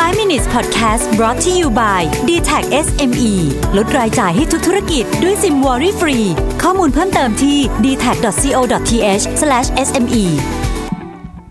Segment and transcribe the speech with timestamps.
[0.00, 3.32] 5 minutes podcast brought to you by d t a c SME
[3.76, 6.18] ลดรายจ่ายให้ทุกธุรกิจด้วยซิมวอรี่ฟรี
[6.62, 9.22] ข้อมูลเพิ่มเติมที่ d t a c c o t h
[9.86, 10.24] s m e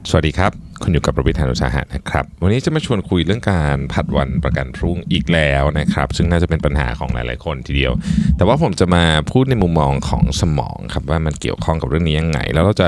[0.09, 0.51] สวัสดีครับ
[0.83, 7.93] คุณอยู่กับประวิทยานุสาหะนะครับ วันนี้จะมาชวนคุยเรื่องการผัดวันประกันพรุ่งอีกแล้วนะครับ ซึ่งน่าจะเป็นปัญหาของหลาย ๆ คนทีเดียว
[8.37, 12.87] แต่ว่าผมจะมาพูดในมุมมองของสมองครับว่ามันเกี่ยวข้องกับเรื่องนี้ยังไง แล้วเราจะ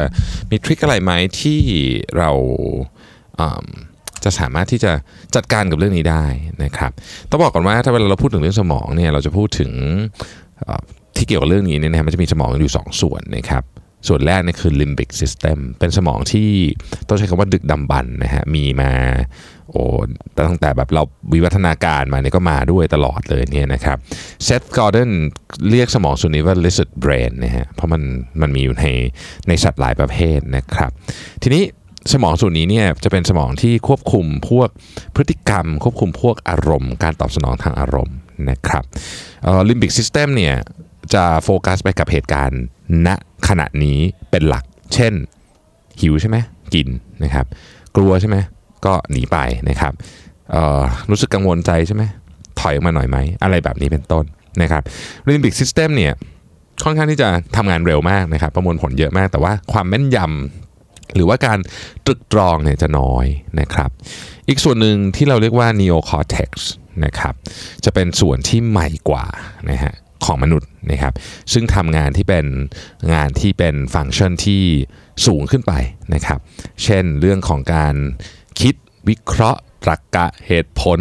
[0.52, 1.60] มีทริคอะไรไหมที่
[2.18, 2.32] เรา
[3.40, 3.68] อืม
[4.24, 4.92] จะสามารถที่จะ
[5.36, 6.26] จัดการกับเรื่องนี้ได้
[6.64, 6.92] นะครับ
[7.30, 9.72] ต้องบอกก่อนว่าถ้าเวลาเราพูดถึงเรื่องสมองเนี่ยเราจะพูดถึง
[11.16, 13.64] ที่เกี่ยวกับเรื่องนี้เนี่ยนะมันจะมีสมองอยู่สองส่วนนะครับ
[14.08, 16.50] ส่วนแรกนี่คือ limbic system เป็นสมองที่
[17.08, 18.92] ต้องใช้คำว่าดึกดำบรรนะฮะมีมา
[19.72, 19.86] โอ้
[20.48, 23.98] ตั้งแต่แบบเราวิวัฒนาการมาเนี่ยก็มาด้วยตลอดเลยเนี่ยนะครับ
[24.44, 25.12] เซธกอร์เดน
[25.70, 28.02] เรียกสมองส่วนนี้ว่า lizard brain นะฮะเพราะมัน
[28.42, 28.86] มันมีอยู่ใน
[29.48, 30.92] ในสัตว์หลายประเภทนะครับ
[31.44, 31.64] ทีนี้
[32.14, 34.70] สมองส่วนนี้เนี่ยจะเป็นสมองที่ควบคุมพวก
[35.16, 38.16] พฤติกรรม ควบคุมพวกอารมณ์ การตอบสนองทางอารมณ์
[38.50, 38.84] นะครับ
[39.70, 40.56] limbic system เนี่ย
[41.14, 42.62] จะโฟกัสไปกับเหตุการณ์
[43.08, 43.10] ณ
[43.48, 44.00] ขณะนี้
[44.32, 45.14] เป็นหลัก เช่น
[46.02, 46.38] หิวใช่ไหม
[46.74, 46.88] กิน
[47.24, 47.46] นะครับ
[47.96, 48.38] กลัวใช่ไหม
[48.86, 49.38] ก็หนีไป
[49.70, 49.94] นะครับ
[51.10, 52.04] รู้สึกกังวลใจใช่ไหม
[52.60, 54.26] ถอยออกมาหน่อยไหมอะไรแบบนี้เป็นต้น
[54.62, 54.82] นะครับ
[55.28, 56.14] limbic system เนี่ย
[56.84, 60.61] ค่อนข้างที่จะทำงานเร็วมากนะครับ ประมวลผลเยอะมาก แต่ว่าความแม่นยำ
[61.16, 61.60] หรือว่าการ
[62.06, 63.26] ตรึกตรองเนี่ยจะน้อย
[63.60, 63.90] นะครับ
[64.48, 66.52] อีกส่วนหนึ่งที่เราเรียกว่า neocortex
[67.06, 67.34] นะครับ
[67.86, 69.26] จะเป็นส่วนที่ใหม่กว่า
[69.70, 69.94] นะฮะ
[70.26, 71.14] ของมนุษย์นะครับ
[71.54, 72.46] ซึ่งทำงานที่เป็น
[73.14, 74.64] งานที่เป็นฟังก์ชันที่
[75.26, 75.74] สูงขึ้นไป
[76.14, 76.40] นะครับ
[76.84, 77.96] เช่นเรื่องของการ
[78.60, 78.76] คิด
[79.10, 81.00] วิเคราะห์ตรรกะเหตุผล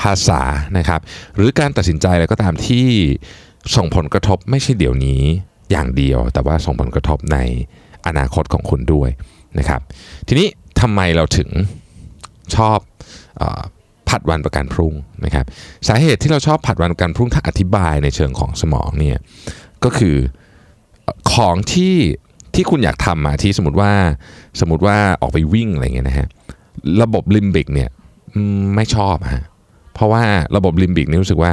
[0.00, 0.42] ภาษา
[0.78, 1.00] นะครับ
[1.36, 2.86] หรือการตัดสินใจอะไรก็ตามที่
[3.76, 5.22] ส่งผลกระทบไม่ใช่เดี๋ยวนี้
[5.70, 7.38] อย่างเดียว แต่ว่าส่งผลกระทบใน
[8.06, 9.10] อนาคตของคุณด้วย
[9.58, 9.80] นะครับ
[10.28, 10.48] ทีนี้
[10.80, 11.48] ทำไมเราถึง
[12.56, 12.78] ชอบ
[13.40, 13.42] อ
[14.08, 15.44] ผัดวันประกันพรุ่งนะครับ
[15.88, 19.18] สาเหตุที่เราชอบผัดวันประกันพรุ่งถ้าอธิบายในเชิงของสมองเนี่ย
[19.84, 20.16] ก็คือ
[21.32, 21.94] ของที่
[22.54, 23.92] ที่คุณอยากทำอะที่สมมติว่า
[24.60, 26.28] สมมติว่าออกไปวิ่งอะไรเงี้ยนะฮะ
[27.02, 27.90] ระบบลิมบิกเนี่ย
[28.74, 29.44] ไม่ชอบฮะ
[29.94, 30.22] เพราะว่า
[30.56, 31.50] ระบบลิมบิกนี่รู้สึกว่า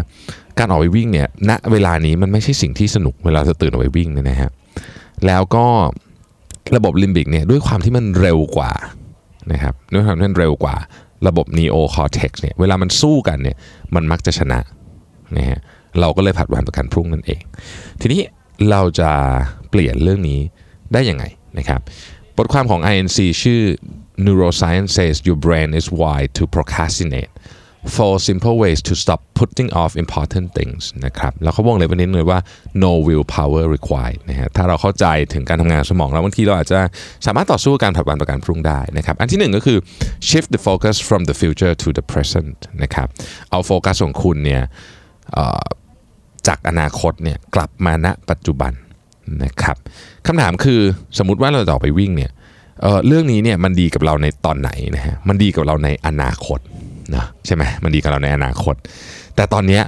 [0.57, 4.49] การออกไปวิ่งเนี่ยณเวลานี้มันไม่ใช่สิ่งที่สนุกเวลาจะตื่นออกไปวิ่งเนี่ยนะฮะ
[5.27, 5.65] แล้วก็
[6.75, 8.71] ระบบลิมบิกเนี่ยด้วยความที่มันเร็วกว่า
[9.51, 10.75] นะครับด้วยความที่มันเร็วกว่า
[11.27, 13.57] ระบบ neocortex เนี่ยเวลามันสู้กันเนี่ย
[13.95, 14.59] มันมักจะชนะ
[15.37, 15.59] นะฮะ
[15.99, 17.41] เราก็เลยผัดวันประกันพรุ่งนั่นเอง
[18.01, 18.21] ทีนี้
[18.69, 19.09] เราจะ
[19.69, 20.39] เปลี่ยนเรื่องนี้
[20.93, 21.23] ได้ยังไง
[21.57, 21.81] นะครับ
[22.37, 23.61] บทความของ INC ชื่อ
[24.25, 27.31] Neuroscience says your brain is wired to procrastinate
[27.95, 32.39] four simple ways to stop putting off important things นะครับแล้วเขาวงเล็บไว้นิดนึงว่า
[32.83, 36.79] no willpower required นะฮะถ้าเราเข้าใจถึงการทำงานสมองแล้วบางทีเราอาจจะ
[37.25, 39.77] สามารถต่อสู้กับการผัดวันประกันพรุ่งได้นะครับ อันที่หนึ่งก็คือ
[40.29, 43.07] shift the focus from the future to the present นะครับ
[43.49, 44.61] เอาโฟกัสของคุณเนี่ย
[46.47, 48.73] จากอนาคตเนี่ยกลับมาณปัจจุบัน
[49.43, 49.77] นะครับ
[50.27, 50.79] คำถามคือ
[51.17, 52.31] สมมติว่าเราจะออกไปวิ่งเนี่ย
[52.81, 56.59] เเรื่องนี้เนี่ยมันดีกับเราในตอนไหนนะฮะมันดีกับเราในอนาคต
[57.15, 58.75] นะใช่ไหมมันดีกับเราในอนาคต
[59.35, 59.83] แต่ตอนเนี้ย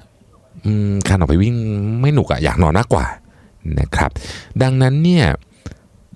[1.09, 1.55] การออกไปวิ่ง
[2.01, 3.05] ไม่หนุกอะอยากนอนมากกว่า
[3.79, 4.11] นะครับ
[4.63, 5.25] ดังนั้นเนี่ย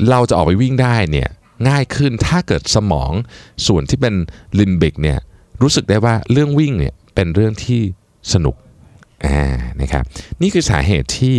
[0.10, 1.30] เราจะออกไปวิ่งได้เนี่ย
[1.68, 3.12] ง่ายขึ้นถ้าเกิดสมอง
[3.68, 4.16] ส่วนที่เป็น
[4.60, 5.20] ลิมบิกเนี่ย
[5.62, 7.82] รู้สึกได้ว่าเรื่องวิ่งเนี่ยเป็นเรื่องที่
[8.34, 8.56] สนุก
[9.26, 10.04] อ่านะครับ
[10.42, 11.36] นี่คือสาเหตุที่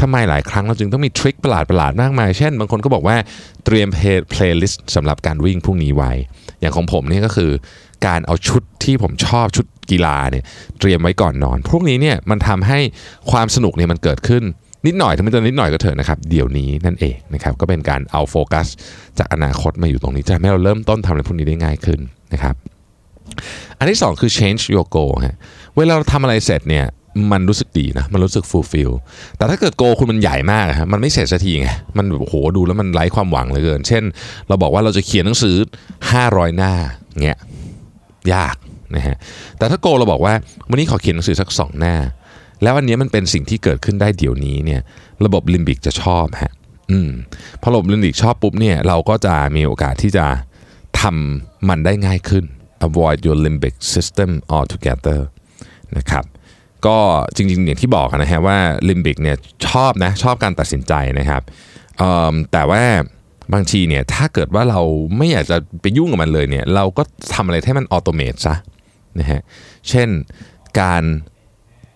[0.00, 3.16] ทำไมหลายครั้งเราจึงต้องมี trick ประหลาดประหลาดๆมากมาย เช่น บางคนก็บอกว่า
[3.64, 6.12] เตรียม playlist สำหรับการวิ่งพรุ่งนี้ไว้
[6.60, 7.50] อย่างของผมเนี่ยก็คือ
[8.06, 10.44] การเอาชุดที่ผมชอบชุดกีฬาเนี่ย
[10.80, 12.78] เตรียมไว้ก่อนนอน พวกนี้เนี่ยมันทำให้
[13.30, 14.44] ความสนุกเนี่ยมันเกิดขึ้น
[14.86, 18.66] นิดหน่อยถึงมันจะนิดหน่อยก็เถอะนะครับ เดี๋ยวนี้นั่นเองนะครับก็เป็นการเอาโฟกัส
[19.18, 22.00] จากอนาคตมาอยู่ตรงนี้จะทำให้เราเริ่มต้นทำอะไรพวกนี้ได้ง่ายขึ้น
[22.32, 22.54] นะครับ
[23.78, 25.36] อันที่สองคือ change your goal ฮะ
[25.76, 26.86] เวลาเราทำอะไรเสร็จเนี่ย
[27.32, 28.92] มันรู้สึกดีนะมันรู้สึก fulfill
[29.36, 34.02] แต่ถ้าเกิดโกคุณมันใหญ่มากฮะมันไม่เสร็จสักทีไงมันโอ้โหดูแล้วมันไร้ความหวังเหลยเกิน เช่น
[34.48, 35.56] เราบอกว่าเราจะเขียนหนังสือ
[36.06, 36.72] 500 หน้า
[37.24, 37.38] เงี้ย
[38.34, 38.56] ยาก
[38.96, 39.16] นะฮะ
[39.58, 40.34] แต่ถ้าโกเราบอกว่า
[40.70, 41.96] วันนี้ขอเขียนหนังสือสัก2หน้า
[42.62, 44.80] แล้วอันนี้มันเป็นสิ่งที่เกิดขึ้นได้เดี๋ยวนี้เนี่ย
[45.24, 46.52] ระบบลิมบิกจะชอบฮะ
[46.90, 47.10] อืม
[47.62, 50.26] พอระบบลิมบิกชอบปุ๊บเนี่ยเราก็จะมีโอกาสที่จะ
[51.00, 52.44] ทำมันได้ง่ายขึ้น
[52.86, 55.20] avoid your limbic system altogether
[55.96, 56.24] นะครับ
[56.86, 56.98] ก็
[57.36, 59.36] จริงๆอย่างที่บอกนะฮะว่า limbic เนี่ย
[59.68, 61.42] ชอบนะชอบการตัดสินใจนะครับ
[62.52, 62.82] แต่ว่า
[63.52, 64.80] บางทีเนี่ยถ้าเกิดว่าเรา
[65.16, 67.02] ไม่อยากจะไปยุ่งกับมันเลยเนี่ยเราก็
[67.34, 68.54] ทำอะไรให้มัน automate ซะ
[69.18, 69.40] นะฮะ
[69.88, 70.08] เช่น
[70.80, 71.02] การ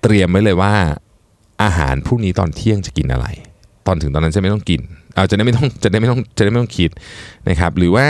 [0.03, 0.75] เตรียมไว้เลยว่า
[1.63, 3.27] อาหารพรุ่งนี้ตอนเที่ยงจะกินอะไร
[3.87, 4.81] ตอนถึงตอนนั้นจะไม่ต้องกิน
[5.15, 6.91] เอาจะได้ไม่ต้องจะได้ไม่ต้องจะได้ไม่ต้องคิด
[7.49, 8.07] นะครับหรือว่า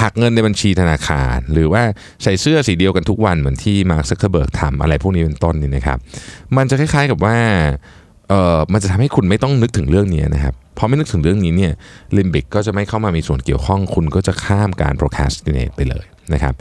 [0.00, 1.82] หักเงินในบัญชีธนาคาร หรือว่า
[2.22, 5.98] ใส่เสื้อสีเดียวกันทุกวันเหมือนที่มาร์คซักเคอร์เบิร์กทำอะไรพวกนี้เป็นต้นนี่นะครับ
[6.56, 7.36] มันจะคล้ายๆกับว่า
[8.32, 11.72] เอ่อมันจะทำให้คุณไม่ต้องนึกถึงเรื่องนี้นะครับพอไม่นึกถึงเรื่องนี้เนี่ย
[12.16, 16.54] ลิมบิกก็จะไม่เข้ามามีส่วนเกี่ยวข้อง คุณก็จะข้ามการ procrastinate ไปเลยนะครับ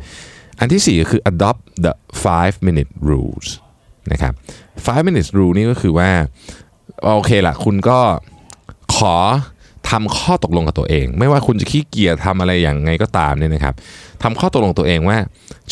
[0.59, 3.47] อันที่สี่ก็คือ adopt the five minute rules
[4.11, 4.33] นะครับ
[4.85, 6.09] five minutes rule นี่ก็คือว่า
[7.15, 7.99] โอเคละคุณก็
[8.95, 9.15] ขอ
[9.89, 13.73] ทำข้อตกลงกับตัวเอง ไม่ว่าคุณจะขี้เกียจทำอะไรอย่างไงก็ตามเนี่ยนะครับ
[14.23, 15.17] ทำข้อตกลงตัวเองว่า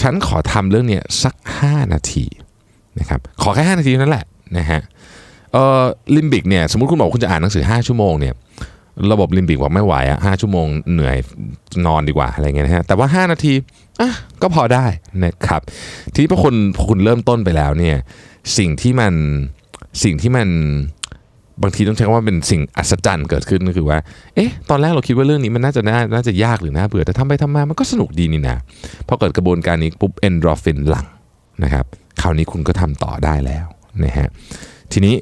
[0.01, 2.25] ฉันขอทำเรื่องเนี้ยสัก 5 นาที
[2.99, 4.25] นะครับขอแค่ 5 นาทีนั้นแหละ
[4.57, 4.81] นะฮะ
[5.53, 5.83] เอ่อ
[6.15, 8.33] ลิมบิกเนี่ยสมมติคุณบอกคุณจะอ่านหนังสือ 5 ชั่วโมงเนี่ย
[9.13, 11.17] ระบบลิมบิกบอกไม่ไหวอะหชั่วโมงเหนื่อย
[11.85, 13.53] นอนดีกว่าอะไรเงี้ยนะฮะแต่ว่า 5 นาที
[14.01, 14.11] อะ
[14.41, 14.85] ก็พอได้
[15.23, 15.61] นะครับ
[16.13, 17.95] ทีนี้พอคุณพอคุณเริ่มต้นไปแล้วเนี่ย
[18.57, 19.13] สิ่งที่มัน
[20.03, 20.47] สิ่งที่มัน
[21.63, 23.97] บางทีต้องใช้คำว่าเป็นสิ่งอัศจรรย์เกิดขึ้นก็คือว่า
[24.35, 28.57] เอ๊ะ ตอนแรกเราคิดว่าเรื่องนี้มันน่าจะน่าน่าจะยากหรือน่าเบื่อ แต่ทำไปทำมา มันก็สนุกดีนี่นะ
[29.07, 31.05] พอเกิดกระบวนการนี้ปุ๊บเอนโดรฟินหลั่ง
[31.63, 31.85] นะครับ
[32.21, 33.65] คราวนี้คุณก็ทำต่อได้แล้ว
[34.03, 34.27] นะฮะ
[34.93, 35.15] ทีนี้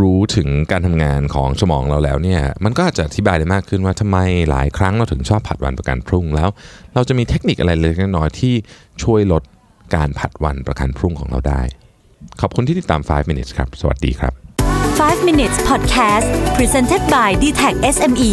[0.00, 4.18] รู้ถึงการทำงานของสมองเราแล้วเนี่ยมันก็อาจจะอธิบายได้มากขึ้นว่าทำไม
[4.50, 6.48] หลายครั้งเราถึงชอบผัดวันประกันพรุ่งแล้ว
[6.94, 8.54] เราจะมีเทคนิคอะไรเล็กน้อยที่
[9.02, 9.42] ช่วยลด
[9.94, 11.62] การผัดวันประกันพรุ่งของเราได้
[12.40, 14.32] ขอบคุณที่ติดตาม 5 minutes ครับ สวัสดีครับ
[14.80, 18.32] 5 minutes podcast presented by d t e c h SME